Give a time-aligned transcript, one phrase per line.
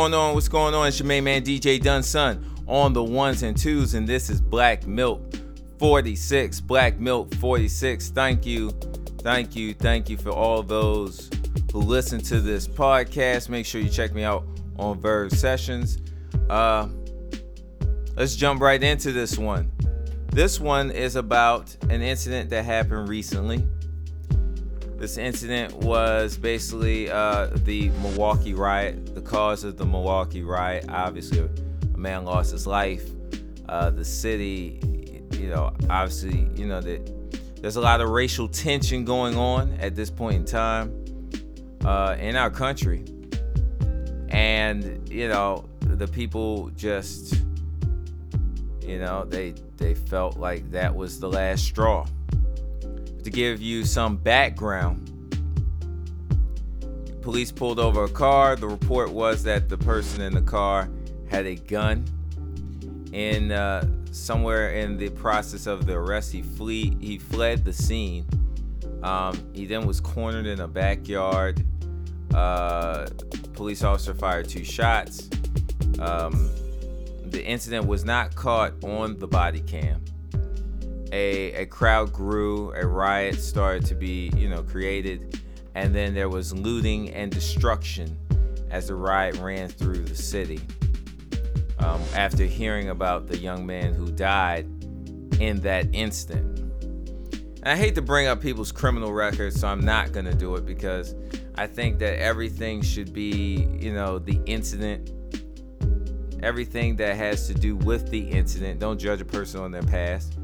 [0.00, 0.34] going on?
[0.34, 0.88] What's going on?
[0.88, 4.86] It's your main man DJ Dunson on the ones and twos, and this is Black
[4.86, 5.20] Milk
[5.78, 6.62] 46.
[6.62, 8.08] Black Milk 46.
[8.08, 8.70] Thank you,
[9.18, 11.28] thank you, thank you for all those
[11.70, 13.50] who listen to this podcast.
[13.50, 14.44] Make sure you check me out
[14.78, 15.98] on Verve Sessions.
[16.48, 16.88] Uh,
[18.16, 19.70] let's jump right into this one.
[20.32, 23.68] This one is about an incident that happened recently.
[25.00, 29.14] This incident was basically uh, the Milwaukee riot.
[29.14, 33.08] The cause of the Milwaukee riot, obviously, a man lost his life.
[33.66, 34.78] Uh, the city,
[35.32, 39.96] you know, obviously, you know that there's a lot of racial tension going on at
[39.96, 40.92] this point in time
[41.86, 43.02] uh, in our country,
[44.28, 47.42] and you know, the people just,
[48.82, 52.06] you know, they they felt like that was the last straw
[53.24, 55.06] to give you some background,
[57.22, 58.56] police pulled over a car.
[58.56, 60.88] The report was that the person in the car
[61.28, 62.04] had a gun.
[63.12, 68.26] And uh, somewhere in the process of the arrest, he flee he fled the scene.
[69.02, 71.64] Um, he then was cornered in a backyard.
[72.34, 73.06] Uh,
[73.54, 75.28] police officer fired two shots.
[75.98, 76.50] Um,
[77.24, 80.04] the incident was not caught on the body cam
[81.12, 85.40] a, a crowd grew, a riot started to be, you know, created,
[85.74, 88.16] and then there was looting and destruction
[88.70, 90.60] as the riot ran through the city.
[91.78, 94.66] Um, after hearing about the young man who died
[95.40, 96.58] in that instant.
[97.62, 100.66] And I hate to bring up people's criminal records, so I'm not gonna do it
[100.66, 101.14] because
[101.56, 105.10] I think that everything should be, you know, the incident,
[106.42, 108.78] everything that has to do with the incident.
[108.78, 110.39] Don't judge a person on their past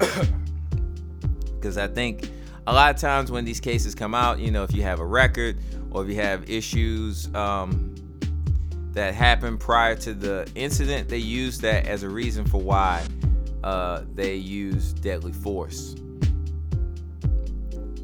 [1.54, 2.30] because I think
[2.66, 5.04] a lot of times when these cases come out, you know, if you have a
[5.04, 5.58] record
[5.90, 7.94] or if you have issues um,
[8.92, 13.04] that happened prior to the incident, they use that as a reason for why
[13.62, 15.94] uh, they use deadly force.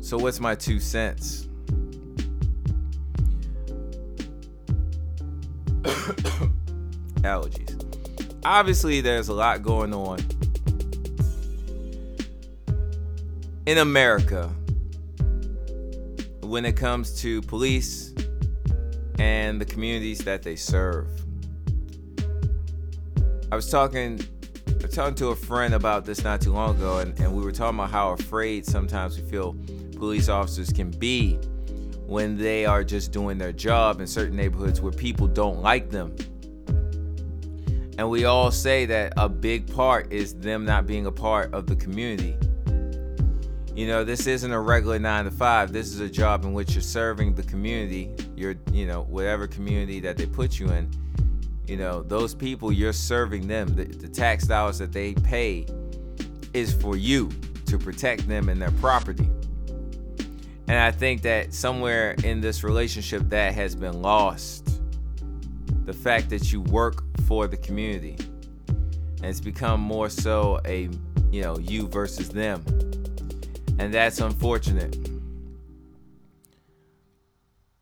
[0.00, 1.48] So, what's my two cents?
[7.22, 7.72] Allergies.
[8.44, 10.18] Obviously, there's a lot going on
[13.66, 14.48] in America
[16.42, 18.14] when it comes to police
[19.18, 21.08] and the communities that they serve.
[23.50, 24.20] I was talking
[24.82, 27.50] I talking to a friend about this not too long ago, and, and we were
[27.50, 29.56] talking about how afraid sometimes we feel
[29.96, 31.34] police officers can be
[32.06, 36.14] when they are just doing their job in certain neighborhoods where people don't like them.
[37.98, 41.66] And we all say that a big part is them not being a part of
[41.66, 42.36] the community.
[43.76, 45.70] You know, this isn't a regular nine to five.
[45.70, 50.00] This is a job in which you're serving the community, your, you know, whatever community
[50.00, 50.90] that they put you in.
[51.66, 53.76] You know, those people, you're serving them.
[53.76, 55.66] The, the tax dollars that they pay
[56.54, 57.30] is for you
[57.66, 59.28] to protect them and their property.
[60.68, 64.80] And I think that somewhere in this relationship that has been lost.
[65.84, 68.16] The fact that you work for the community.
[68.68, 70.88] And it's become more so a,
[71.30, 72.64] you know, you versus them
[73.78, 74.96] and that's unfortunate.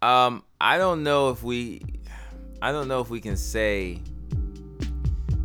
[0.02, 1.82] Um, I don't know if we,
[2.60, 4.00] I don't know if we can say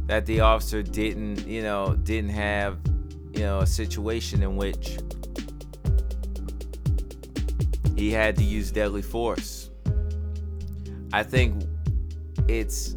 [0.07, 2.77] that the officer didn't, you know, didn't have,
[3.33, 4.97] you know, a situation in which
[7.95, 9.69] he had to use deadly force.
[11.13, 11.63] I think
[12.47, 12.95] it's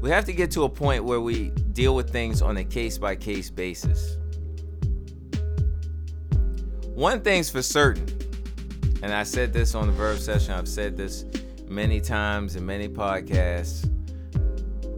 [0.00, 2.98] we have to get to a point where we deal with things on a case
[2.98, 4.16] by case basis.
[6.96, 8.06] One thing's for certain,
[9.02, 11.26] and I said this on the Verb session, I've said this
[11.68, 13.86] many times in many podcasts.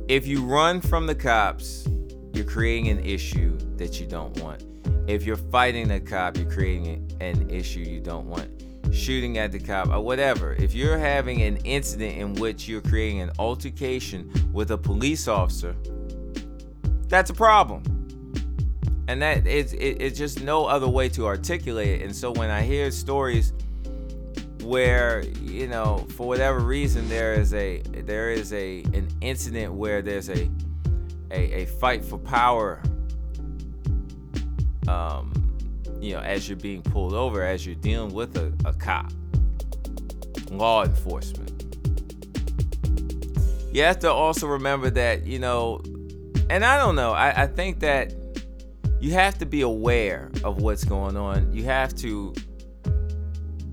[0.07, 1.89] If you run from the cops,
[2.33, 4.63] you're creating an issue that you don't want.
[5.09, 8.49] If you're fighting a cop, you're creating an issue you don't want.
[8.93, 10.53] Shooting at the cop or whatever.
[10.53, 15.75] If you're having an incident in which you're creating an altercation with a police officer,
[17.09, 17.98] that's a problem
[19.09, 22.05] and that is—it's it, it's just no other way to articulate it.
[22.05, 23.53] And so when i hear stories
[24.63, 30.03] where you know for whatever reason there is a there is a an incident where
[30.03, 30.51] there's a
[31.31, 32.83] a, a fight for power
[34.89, 35.33] um
[36.01, 39.11] you know as you're being pulled over as you're dealing with a, a cop
[40.51, 41.47] law enforcement.
[43.73, 45.81] You have to also remember that you know
[46.51, 48.15] and i don't know i, I think that
[49.01, 51.53] you have to be aware of what's going on.
[51.53, 52.35] You have to,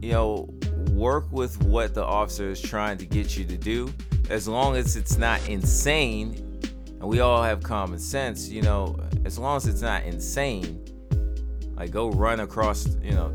[0.02, 0.50] you know,
[0.92, 3.94] work with what the officer is trying to get you to do,
[4.30, 6.36] as long as it's not insane,
[7.00, 10.84] and we all have common sense, you know, as long as it's not insane,
[11.76, 13.34] like go run across, you know,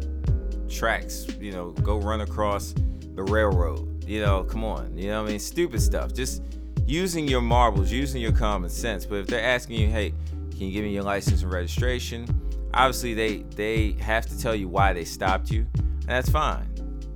[0.68, 2.74] tracks, you know, go run across
[3.14, 4.04] the railroad.
[4.06, 4.96] You know, come on.
[4.96, 5.38] You know what I mean?
[5.38, 6.12] Stupid stuff.
[6.12, 6.42] Just
[6.84, 9.06] using your marbles, using your common sense.
[9.06, 10.14] But if they're asking you, hey,
[10.60, 12.26] can you give me your license and registration?
[12.74, 15.66] Obviously they they have to tell you why they stopped you.
[15.72, 16.68] And that's fine.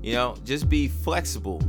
[0.03, 1.61] You know, just be flexible.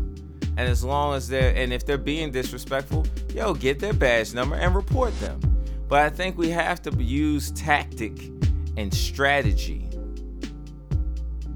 [0.56, 4.56] And as long as they're and if they're being disrespectful, yo, get their badge number
[4.56, 5.42] and report them.
[5.90, 8.32] But I think we have to use tactic
[8.78, 9.90] and strategy.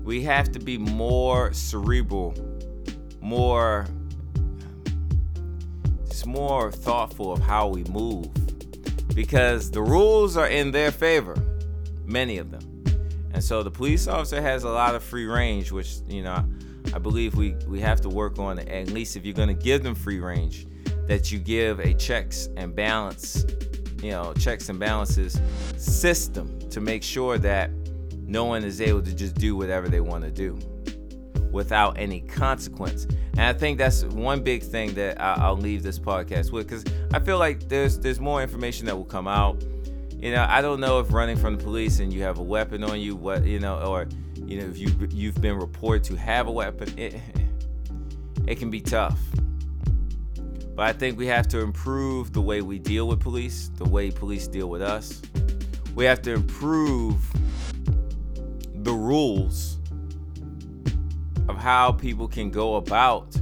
[0.04, 2.36] We have to be more cerebral,
[3.22, 3.88] more
[6.10, 8.27] just more thoughtful of how we move
[9.13, 11.35] because the rules are in their favor,
[12.06, 12.83] many of them.
[13.33, 16.45] And so the police officer has a lot of free range, which, you know,
[16.94, 19.83] I believe we, we have to work on, at least if you're going to give
[19.83, 20.67] them free range,
[21.07, 23.45] that you give a checks and balance
[24.01, 25.39] you know, checks and balances
[25.77, 27.71] system to make sure that
[28.25, 30.57] no one is able to just do whatever they want to do
[31.51, 33.06] without any consequence.
[33.34, 37.19] And I think that's one big thing that I'll leave this podcast with because I
[37.19, 39.63] feel like there's there's more information that will come out.
[40.12, 42.84] You know, I don't know if running from the police and you have a weapon
[42.84, 46.48] on you, what you know, or you know, if you you've been reported to have
[46.48, 47.16] a weapon, it
[48.48, 49.19] it can be tough.
[50.75, 54.12] But I think we have to improve the way we deal with police, the way
[54.12, 55.22] police deal with us.
[55.94, 57.22] We have to improve
[58.75, 59.78] the rules
[61.50, 63.36] of how people can go about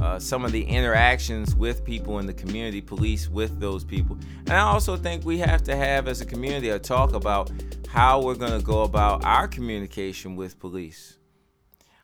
[0.00, 4.16] uh, some of the interactions with people in the community, police with those people.
[4.46, 7.50] And I also think we have to have, as a community, a talk about
[7.88, 11.18] how we're going to go about our communication with police.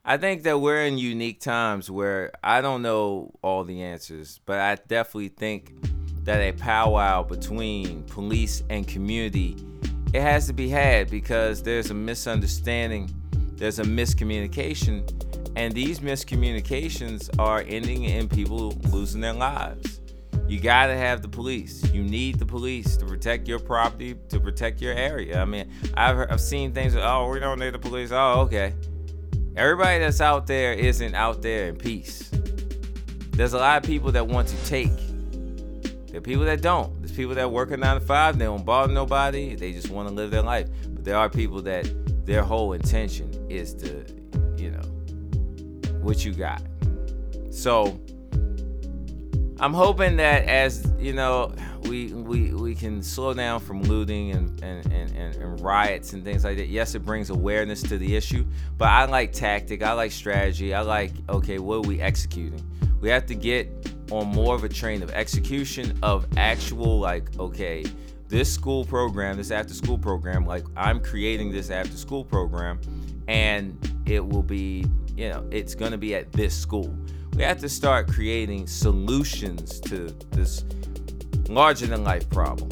[0.05, 4.58] I think that we're in unique times where I don't know all the answers, but
[4.58, 5.73] I definitely think
[6.25, 9.56] that a powwow between police and community
[10.12, 13.12] it has to be had because there's a misunderstanding,
[13.56, 20.00] there's a miscommunication, and these miscommunications are ending in people losing their lives.
[20.49, 21.91] You got to have the police.
[21.91, 25.41] You need the police to protect your property, to protect your area.
[25.41, 28.12] I mean, I've, I've seen things, oh, we don't need the police.
[28.12, 28.75] Oh, okay.
[29.56, 32.31] Everybody that's out there isn't out there in peace.
[33.31, 34.93] There's a lot of people that want to take.
[36.08, 36.97] There are people that don't.
[37.00, 38.38] There's people that work a nine to five.
[38.38, 39.55] They don't bother nobody.
[39.56, 40.69] They just want to live their life.
[40.91, 41.87] But there are people that
[42.26, 44.05] their whole intention is to,
[44.58, 44.82] you know,
[46.00, 46.62] what you got.
[47.50, 47.99] So
[49.58, 54.62] I'm hoping that as you know, we we we can slow down from looting and
[54.62, 56.69] and, and, and, and riots and things like that.
[56.69, 58.44] Yes, it brings awareness to the issue,
[58.76, 62.62] but I like tactic, I like strategy, I like okay, what are we executing?
[63.00, 63.70] We have to get
[64.10, 67.84] on more of a train of execution of actual like okay,
[68.28, 72.80] this school program, this after school program, like I'm creating this after school program,
[73.28, 74.84] and it will be
[75.16, 76.94] you know it's gonna be at this school.
[77.34, 80.64] We have to start creating solutions to this
[81.48, 82.70] larger than life problem.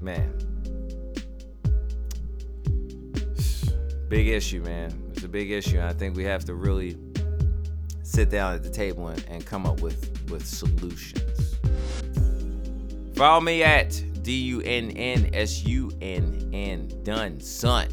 [0.00, 0.34] Man.
[4.08, 5.10] Big issue, man.
[5.12, 5.78] It's a big issue.
[5.78, 6.96] And I think we have to really
[8.08, 11.56] sit down at the table and, and come up with, with solutions.
[13.14, 17.88] Follow me at D U N N S U N N Dunn Son.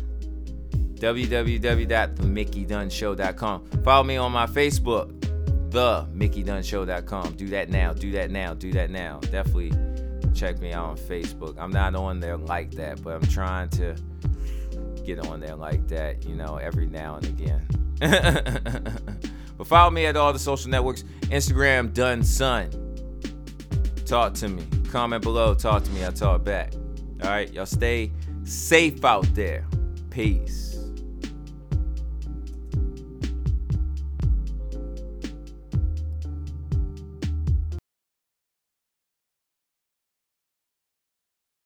[0.96, 3.66] www.themickeydunshow.com.
[3.84, 5.20] Follow me on my Facebook,
[5.72, 7.34] the MickeyDunnShow.com.
[7.34, 7.94] Do that now.
[7.94, 8.54] Do that now.
[8.54, 9.20] Do that now.
[9.20, 9.74] Definitely
[10.34, 11.58] check me out on Facebook.
[11.58, 13.96] I'm not on there like that, but I'm trying to
[15.06, 17.68] get on there like that, you know, every now and again.
[19.58, 22.70] but follow me at all the social networks Instagram, Done Son.
[24.06, 24.64] Talk to me.
[24.90, 25.56] Comment below.
[25.56, 26.06] Talk to me.
[26.06, 26.74] I talk back.
[27.24, 27.52] All right.
[27.52, 28.12] Y'all stay
[28.44, 29.66] safe out there.
[30.12, 30.75] Peace.